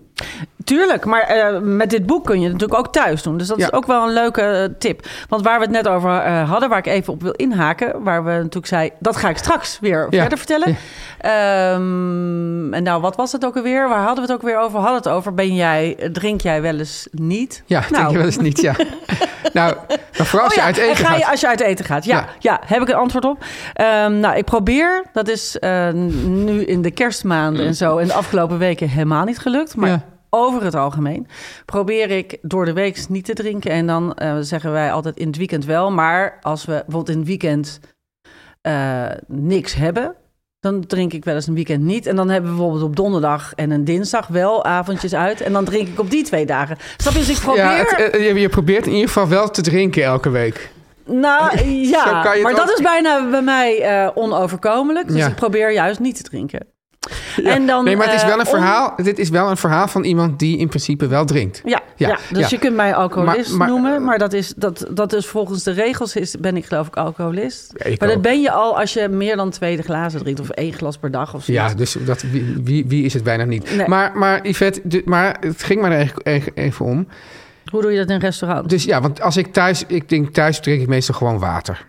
[0.64, 3.36] Tuurlijk, maar eh, met dit boek kun je het natuurlijk ook thuis doen.
[3.38, 3.64] Dus dat Ja.
[3.66, 5.06] is ook wel een leuke eh, tip.
[5.28, 8.24] Want waar we het net over eh, hadden, waar ik even op wil inhaken, waar
[8.24, 10.20] we natuurlijk zei, dat ga ik straks weer Ja.
[10.20, 10.76] verder vertellen.
[11.18, 13.88] Ehm, en nou, wat was het ook alweer?
[13.88, 14.78] Waar hadden we het ook weer over?
[14.78, 17.62] Hadden we het over, ben jij, drink jij wel eens niet?
[17.66, 18.74] Ja, nou, denk je wel eens niet, ja.
[19.52, 19.74] nou,
[20.18, 21.30] maar vooral als Oh je uit eten en ga je gaat.
[21.30, 22.04] als je uit eten gaat?
[22.04, 22.60] Ja, Ja.
[22.66, 23.44] heb ik een antwoord op.
[23.74, 25.56] Ehm, nou, ik probeer, dat is
[26.26, 29.76] nu in de kerstmaanden en zo, en de afgelopen weken helemaal niet gelukt.
[29.76, 30.02] Maar Ja.
[30.30, 31.26] Over het algemeen
[31.64, 33.70] probeer ik door de week niet te drinken.
[33.70, 35.90] En dan eh, zeggen wij altijd in het weekend wel.
[35.90, 37.80] Maar als we bijvoorbeeld in het weekend
[38.60, 40.14] eh, niks hebben.
[40.60, 42.06] Dan drink ik wel eens een weekend niet.
[42.06, 45.40] En dan hebben we bijvoorbeeld op donderdag en een dinsdag wel avondjes uit.
[45.40, 46.76] En dan drink ik op die twee dagen.
[46.96, 47.18] Snap je?
[47.18, 47.62] Dus ik probeer...
[47.62, 50.70] Ja, het, eh, je, je probeert in ieder geval wel te drinken elke week.
[51.04, 55.08] Nou ja, maar dat is bijna bij mij onoverkomelijk.
[55.08, 55.26] Dus Ja.
[55.26, 56.66] ik probeer juist niet te drinken.
[57.44, 58.92] En dan, nee, maar het is eh, wel een om- verhaal.
[58.96, 61.60] Dit is wel een verhaal van iemand die in principe wel drinkt.
[61.64, 62.46] Ja, Ja, ja, dus ja.
[62.50, 64.04] je kunt mij alcoholist Maar- maar- noemen.
[64.04, 67.72] Maar dat is, dat, dat is volgens de regels is, ben ik geloof ik alcoholist.
[67.76, 70.40] Ik maar dat ben je al als je meer dan twee glazen drinkt.
[70.40, 71.52] Of één glas per dag of zo.
[71.52, 73.76] Ja, dus dat, wie, wie, wie is het bijna niet.
[73.76, 73.88] Nee.
[73.88, 76.12] Maar, maar Yvette, maar het ging maar
[76.54, 77.06] even om.
[77.70, 78.68] Hoe doe je dat in een restaurant?
[78.68, 81.86] Dus ja, want als ik thuis, ik denk thuis drink ik meestal gewoon water.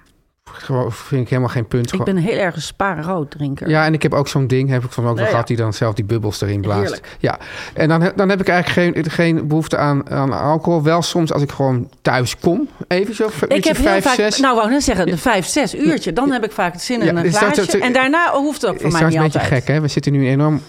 [0.53, 1.93] Gewoon vind ik helemaal geen punt.
[1.93, 3.69] ik ben heel erg een spaarrood drinker.
[3.69, 5.29] Ja, en ik heb ook zo'n ding, heb ik van ook Nee, ja.
[5.29, 6.81] gehad, die dan zelf die bubbels erin blaast.
[6.81, 7.07] Heerlijk.
[7.19, 7.37] Ja,
[7.73, 10.83] en dan, dan heb ik eigenlijk geen, geen behoefte aan, aan alcohol.
[10.83, 14.39] Wel soms als ik gewoon thuis kom, even zo, Ik heb heel vijf, vaak, zes.
[14.39, 16.13] nou wou net zeggen, de vijf, zes uurtje.
[16.13, 17.71] Dan heb ik vaak het zin in Ja, een is dat- glaasje.
[17.71, 19.63] dat- en daarna hoeft het ook voor is mij niet een beetje altijd.
[19.63, 19.81] gek, hè?
[19.81, 20.61] We zitten nu enorm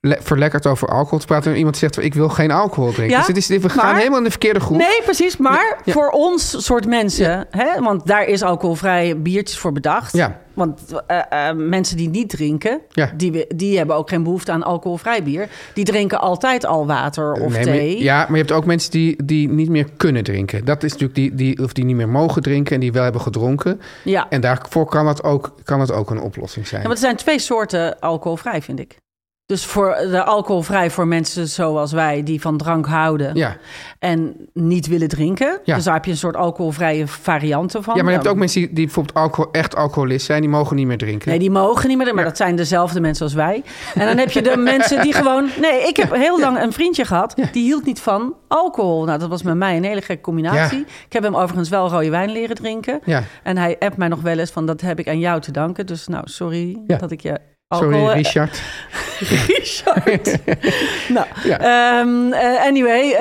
[0.00, 1.52] verlekkerd over alcohol te praten.
[1.52, 3.16] En iemand zegt, ik wil geen alcohol drinken.
[3.18, 4.78] Ja, dus is, we gaan maar- helemaal in de verkeerde groep.
[4.78, 5.36] Nee, precies.
[5.36, 5.92] Maar Ja.
[5.92, 10.12] voor ons soort mensen, hè, want daar is alcoholvrij biertjes voor bedacht.
[10.16, 10.40] Ja.
[10.54, 12.80] Want eh, eh, mensen die niet drinken,
[13.16, 15.48] die, die hebben ook geen behoefte aan alcoholvrij bier.
[15.74, 18.02] Die drinken altijd al water of Nee, maar- thee.
[18.02, 20.64] ja, maar je hebt ook mensen die, die niet meer kunnen drinken.
[20.64, 23.20] Dat is natuurlijk die, die, of die niet meer mogen drinken en die wel hebben
[23.20, 23.80] gedronken.
[24.04, 24.26] Ja.
[24.28, 26.80] En daarvoor kan dat ook, kan het ook een oplossing zijn.
[26.80, 28.96] Ja, maar er zijn twee soorten alcoholvrij, vind ik.
[29.46, 33.56] Dus voor de alcoholvrij voor mensen zoals wij die van drank houden Ja.
[33.98, 35.60] en niet willen drinken.
[35.64, 35.74] Ja.
[35.74, 37.94] Dus daar heb je een soort alcoholvrije varianten van.
[37.96, 40.40] Ja, maar je hebt ook mensen die, die bijvoorbeeld alcohol, echt alcoholist zijn.
[40.40, 41.28] Die mogen niet meer drinken.
[41.28, 43.62] Nee, die mogen niet meer, maar dat zijn dezelfde mensen als wij.
[43.94, 45.48] En dan heb je de mensen die gewoon...
[45.60, 49.04] Nee, ik heb heel lang een vriendje gehad, die hield niet van alcohol.
[49.04, 50.78] Nou, dat was met mij een hele gekke combinatie.
[50.80, 53.00] Ik heb hem overigens wel rode wijn leren drinken.
[53.04, 53.22] Ja.
[53.42, 55.86] En hij appt mij nog wel eens van, dat heb ik aan jou te danken.
[55.86, 56.96] Dus nou, sorry Ja.
[56.96, 57.92] dat ik je alcohol...
[58.00, 58.60] Sorry, Richard.
[59.46, 60.38] Richard.
[61.16, 62.00] nou, Ja.
[62.66, 63.16] anyway.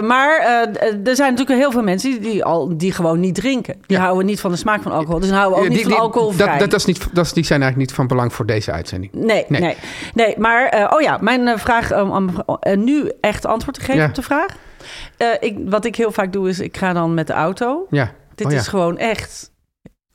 [0.00, 0.40] maar
[1.04, 3.74] er zijn natuurlijk heel veel mensen die, al, die gewoon niet drinken.
[3.86, 4.02] Die Ja.
[4.02, 5.18] houden niet van de smaak van alcohol.
[5.20, 7.32] Dus dan houden we ook niet van alcohol dat, dat, dat is niet, dat is,
[7.32, 9.12] die zijn eigenlijk niet van belang voor deze uitzending.
[9.12, 9.60] Nee, nee.
[9.60, 9.76] Nee.
[10.14, 10.34] nee.
[10.38, 14.04] maar eh, oh ja, mijn eh, vraag om, om eh, nu echt antwoord te geven
[14.04, 14.46] op de vraag.
[15.40, 17.86] Ik, wat ik heel vaak doe is, ik ga dan met de auto.
[17.90, 18.10] Ja.
[18.34, 18.58] Dit Oh ja.
[18.58, 19.50] is gewoon echt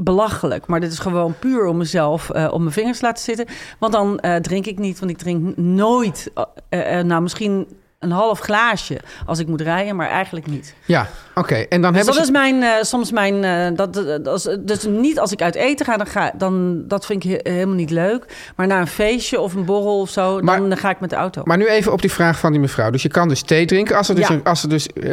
[0.02, 0.68] belachelijk.
[0.68, 3.46] Maar dit is gewoon puur om mezelf eh, op mijn vingers te laten zitten.
[3.80, 6.32] Want dan eh, drink ik niet, want ik drink nooit...
[6.70, 7.68] eh, nou, misschien
[8.00, 10.74] een half glaasje als ik moet rijden, maar eigenlijk niet.
[10.86, 11.56] Ja, oké.
[11.56, 12.22] En dan Dus hebben dat ze...
[12.22, 15.98] is mijn, eh, soms mijn, eh, dat, dat, dus niet als ik uit eten ga,
[15.98, 18.26] dan ga dan, dat vind ik he- helemaal niet leuk.
[18.56, 21.16] Maar na een feestje of een borrel of zo, Maar- dan, ga ik met de
[21.16, 21.42] auto.
[21.46, 22.90] Maar nu even op die vraag van die mevrouw.
[22.90, 23.98] Dus je kan dus thee drinken.
[23.98, 24.34] Als er dus, Ja.
[24.34, 25.04] een- als er dus eh,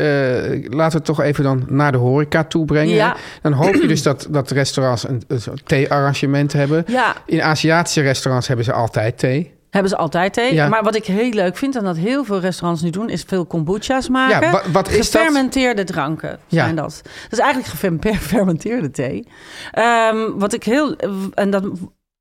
[0.71, 2.95] laten we het toch even dan naar de horeca toe brengen.
[2.95, 3.17] Ja.
[3.43, 6.85] Dan hoop je dus dat, dat restaurants een, een thee-arrangement hebben.
[6.87, 9.55] Ja, In Aziatische restaurants hebben ze altijd thee.
[9.81, 10.55] Hebben ze altijd thee.
[10.55, 10.69] Ja.
[10.69, 13.45] Maar wat ik heel leuk vind en dat heel veel restaurants nu doen, is veel
[13.47, 14.41] kombucha's maken.
[14.47, 15.23] Ja, wa- wat is dat?
[15.23, 16.63] Gefermenteerde dranken Ja.
[16.63, 17.01] zijn dat.
[17.05, 17.73] Dat is eigenlijk
[18.17, 19.27] gefermenteerde thee.
[19.73, 20.97] Ehm, wat ik heel...
[21.35, 21.65] En dat...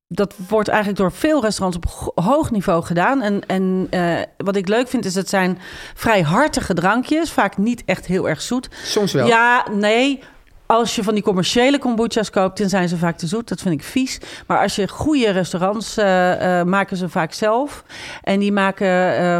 [0.08, 3.22] Dat wordt eigenlijk door veel restaurants op hoog niveau gedaan.
[3.22, 5.60] En, en eh, wat ik leuk vind, is het zijn
[5.94, 7.32] vrij hartige drankjes.
[7.32, 8.70] Vaak niet echt heel erg zoet.
[8.84, 9.28] Soms wel.
[9.28, 10.24] Ja, nee.
[10.68, 13.48] Als je van die commerciële kombucha's koopt, dan zijn ze vaak te zoet.
[13.48, 14.20] Dat vind ik vies.
[14.48, 17.84] Maar als je goede restaurants eh, eh, maken ze vaak zelf.
[18.24, 19.38] En die maken eh,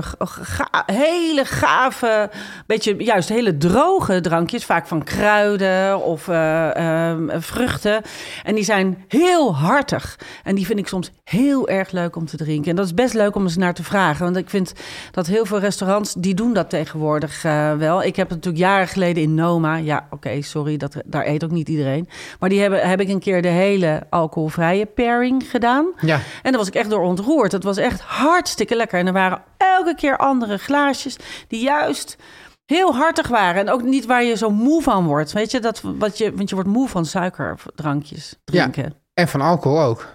[0.86, 2.30] hele gave,
[2.68, 4.66] beetje juist hele droge drankjes.
[4.66, 8.02] Vaak van kruiden of eh, eh, vruchten.
[8.44, 10.20] En die zijn heel hartig.
[10.44, 12.70] En die vind ik soms heel erg leuk om te drinken.
[12.70, 14.24] En dat is best leuk om eens naar te vragen.
[14.24, 14.74] Want ik vind
[15.12, 17.42] dat heel veel restaurants, die doen dat tegenwoordig
[17.78, 18.04] wel.
[18.04, 19.76] Ik heb het natuurlijk jaren geleden in Noma.
[19.76, 22.10] Ja, oké, sorry, dat, daar eet ook niet iedereen.
[22.40, 25.86] Maar die hebben, heb ik een keer de hele alcoholvrije pairing gedaan.
[26.02, 26.16] Ja.
[26.16, 27.52] En daar was ik echt door ontroerd.
[27.52, 29.00] Het was echt hartstikke lekker.
[29.00, 32.18] En er waren elke keer andere glaasjes die juist
[32.66, 33.62] heel hartig waren.
[33.62, 35.32] En ook niet waar je zo moe van wordt.
[35.32, 38.94] Weet je, dat, wat je, want je wordt moe van suikerdrankjes drinken.
[39.14, 40.14] En van alcohol ook.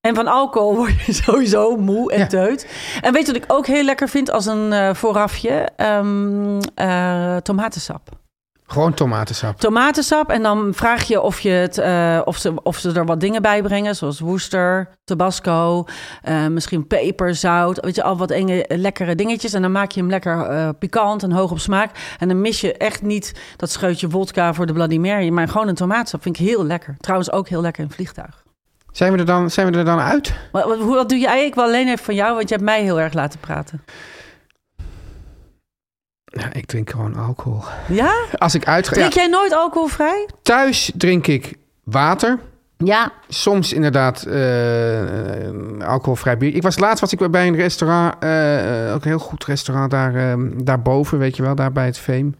[0.00, 2.26] En van alcohol word je sowieso moe en Ja.
[2.26, 2.66] teut.
[3.00, 5.68] En weet je wat ik ook heel lekker vind als een eh, voorafje?
[5.76, 8.08] Ehm, eh, tomatensap.
[8.70, 9.58] Gewoon tomatensap.
[9.58, 13.20] Tomatensap en dan vraag je of, je het, eh, of, ze, of ze er wat
[13.20, 13.96] dingen bij brengen.
[13.96, 15.84] Zoals Worcester, Tabasco,
[16.22, 17.80] eh, misschien peper, zout.
[17.80, 19.52] Weet je, al wat enge, lekkere dingetjes.
[19.52, 21.90] En dan maak je hem lekker eh, pikant en hoog op smaak.
[22.18, 25.28] En dan mis je echt niet dat scheutje vodka voor de Bloody Mary.
[25.28, 26.96] Maar gewoon een tomatensap vind ik heel lekker.
[26.98, 28.44] Trouwens ook heel lekker in vliegtuig.
[28.92, 30.34] Zijn we er dan, zijn we er dan uit?
[30.52, 31.44] Wat, wat, wat doe jij?
[31.44, 33.84] Ik wil alleen even van jou, want je hebt mij heel erg laten praten.
[36.32, 37.62] Ja, ik drink gewoon alcohol.
[37.88, 38.12] Ja?
[38.38, 38.92] Als ik uitga...
[38.94, 40.28] Drink ja, jij nooit alcoholvrij?
[40.42, 42.38] thuis drink ik water.
[42.76, 43.12] Ja.
[43.28, 45.54] Soms inderdaad eh, eh,
[45.86, 46.54] alcoholvrij bier.
[46.54, 50.14] Ik was laatst was ik bij een restaurant, eh, ook een heel goed restaurant daar,
[50.14, 52.34] eh, daarboven, weet je wel, daar bij het Veem.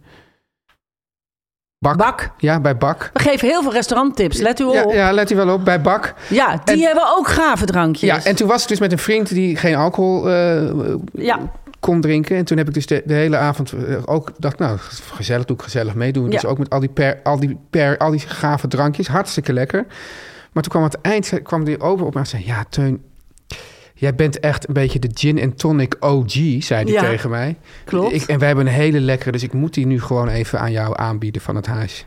[1.78, 1.96] Bak.
[1.96, 2.30] Bak.
[2.38, 3.10] Ja, bij Bak.
[3.12, 4.38] We geven heel veel restauranttips.
[4.40, 4.74] Let u op.
[4.74, 6.14] Ja, Ja, ja, let u wel op, bij Bak.
[6.28, 8.10] die En- hebben ook gave drankjes.
[8.24, 11.38] Ja, en toen was ik dus met een vriend die geen alcohol eh, Ja.
[11.80, 12.36] Kon drinken.
[12.36, 14.78] En toen heb ik dus de, de hele avond eh, ook dacht, nou,
[15.14, 16.30] gezellig, doe ik gezellig meedoen.
[16.30, 19.86] Dus ook met al die, per, al, die per, al die gave drankjes, hartstikke lekker.
[20.52, 23.02] Maar toen kwam aan het eind, kwam die over op me en zei, ja, Teun,
[23.94, 27.56] jij bent echt een beetje de gin en tonic OG, zei hij Ja, tegen mij.
[27.84, 28.14] klopt.
[28.14, 30.72] Ik, en wij hebben een hele lekkere, dus ik moet die nu gewoon even aan
[30.72, 32.04] jou aanbieden van het huis.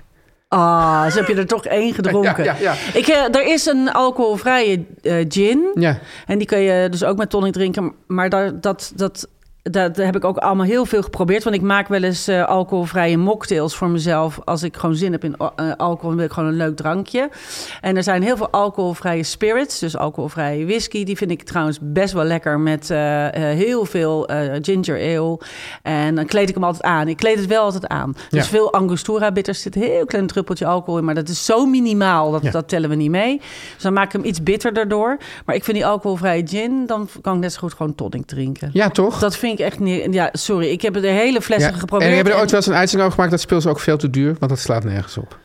[0.47, 2.43] Ah, dus heb je er toch één gedronken.
[2.43, 2.99] Ja, ja, ja.
[2.99, 5.71] Ik, eh, er is een alcoholvrije eh, gin.
[5.73, 7.93] Ja, En die kun je dus ook met tonic drinken.
[8.07, 9.27] Maar daar, dat, dat,
[9.63, 11.43] dat heb ik ook allemaal heel veel geprobeerd.
[11.43, 14.39] Want ik maak wel eens eh, alcoholvrije mocktails voor mezelf.
[14.43, 17.30] Als ik gewoon zin heb in eh, alcohol, dan wil ik gewoon een leuk drankje.
[17.82, 19.80] En er zijn heel veel alcoholvrije spirits.
[19.80, 21.04] Dus alcoholvrije whisky.
[21.04, 24.30] Die vind ik trouwens best wel lekker met eh, heel veel
[24.62, 25.39] ginger ale.
[25.82, 27.08] En dan kleed ik hem altijd aan.
[27.08, 28.15] Ik kleed het wel altijd aan.
[28.30, 28.49] Dus Ja.
[28.49, 31.06] veel Angostura bitters zit een heel klein druppeltje alcohol in.
[31.06, 32.52] Maar dat is zo minimaal, dat, Ja.
[32.52, 33.38] dat tellen we niet mee.
[33.73, 35.17] Dus dan maak ik hem iets bitterder door.
[35.45, 38.69] Maar ik vind die alcoholvrije gin, dan kan ik net zo goed gewoon tonic drinken.
[38.73, 39.19] ja toch?
[39.19, 40.13] Dat vind ik echt niet...
[40.13, 40.67] Ja, sorry.
[40.67, 41.77] Ik heb de hele flessen Ja.
[41.77, 42.09] geprobeerd.
[42.09, 43.31] En hebben er ooit wel eens een uitzending over gemaakt...
[43.31, 45.37] dat speel ze ook veel te duur, want dat slaat nergens op.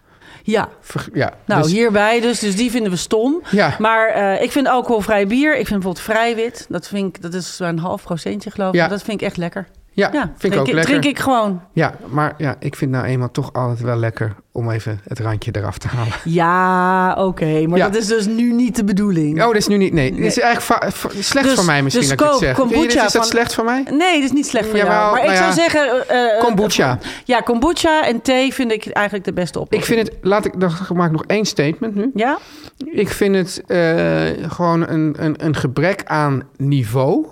[0.42, 0.68] Ja.
[1.12, 1.32] Ja.
[1.46, 2.38] Nou, dus- hierbij dus.
[2.38, 3.42] Dus die vinden we stom.
[3.50, 3.76] Ja.
[3.78, 5.50] Maar eh, ik vind alcoholvrij bier.
[5.50, 6.66] Ik vind bijvoorbeeld vrijwit.
[6.68, 8.80] Dat vind ik, dat is zo'n een half procentje geloof ik.
[8.80, 8.88] Ja.
[8.88, 9.66] Dat vind ik echt lekker.
[9.92, 10.84] Ja, Ja, vind ik drink ook lekker.
[10.84, 11.62] Drink ik gewoon.
[11.72, 15.50] Ja, maar ja, ik vind nou eenmaal toch altijd wel lekker om even het randje
[15.56, 16.12] eraf te halen.
[16.24, 17.66] Ja, oké.
[17.66, 17.88] maar Ja.
[17.88, 19.40] dat is dus nu niet de bedoeling.
[19.40, 19.92] Oh, dat is nu niet.
[19.92, 22.56] Nee, dit is eigenlijk slecht Dus- van mij misschien dus dat ik het zeg.
[22.56, 23.84] Je kombucha is dat van- slecht van mij?
[23.90, 25.10] Nee, dat is niet slecht voor Jawel, jou.
[25.12, 26.08] Maar ik nou zou zeggen...
[26.08, 26.98] eh, eh, Kombucha.
[27.24, 29.98] ja, kombucha en thee vind ik eigenlijk de beste Ik oplossing.
[29.98, 32.10] vind het, laat ik, dan maak ik nog één statement nu.
[32.14, 32.38] Ja?
[32.84, 37.26] Ik vind het eh, gewoon een, een, een gebrek aan niveau.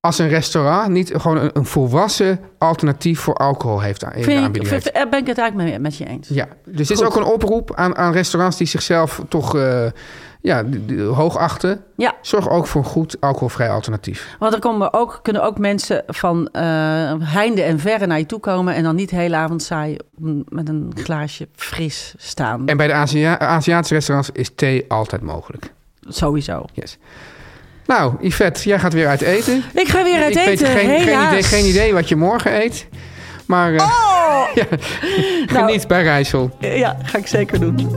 [0.00, 4.66] Als een restaurant niet gewoon een, een volwassen alternatief voor alcohol heeft aan, Vind ik,
[4.66, 4.92] heeft.
[4.92, 6.28] ben ik het eigenlijk mee, met je eens.
[6.28, 9.86] Ja, dus dit is ook een oproep aan, aan restaurants die zichzelf toch eh,
[10.40, 10.64] ja,
[11.12, 11.84] hoog achten.
[11.96, 12.14] Ja.
[12.22, 14.36] Zorg ook voor een goed alcoholvrij alternatief.
[14.38, 16.62] Want er komen ook, kunnen ook mensen van eh,
[17.18, 18.74] heinde en verre naar je toe komen...
[18.74, 19.96] en dan niet de hele avond saai
[20.48, 22.66] met een glaasje fris staan.
[22.68, 25.72] En bij de Azia- Aziatische restaurants is thee altijd mogelijk.
[26.00, 26.64] Sowieso.
[26.72, 26.98] Yes.
[27.90, 29.64] Nou, Yvette, jij gaat weer uit eten.
[29.74, 32.62] Ik ga weer uit ik eten, weet geen, geen, idee, geen idee wat je morgen
[32.62, 32.86] eet.
[33.46, 34.54] Maar eh, Oh!
[34.60, 34.64] ja,
[35.46, 36.50] geniet bij Rijssel.
[36.58, 37.96] Ja, ga ik zeker doen.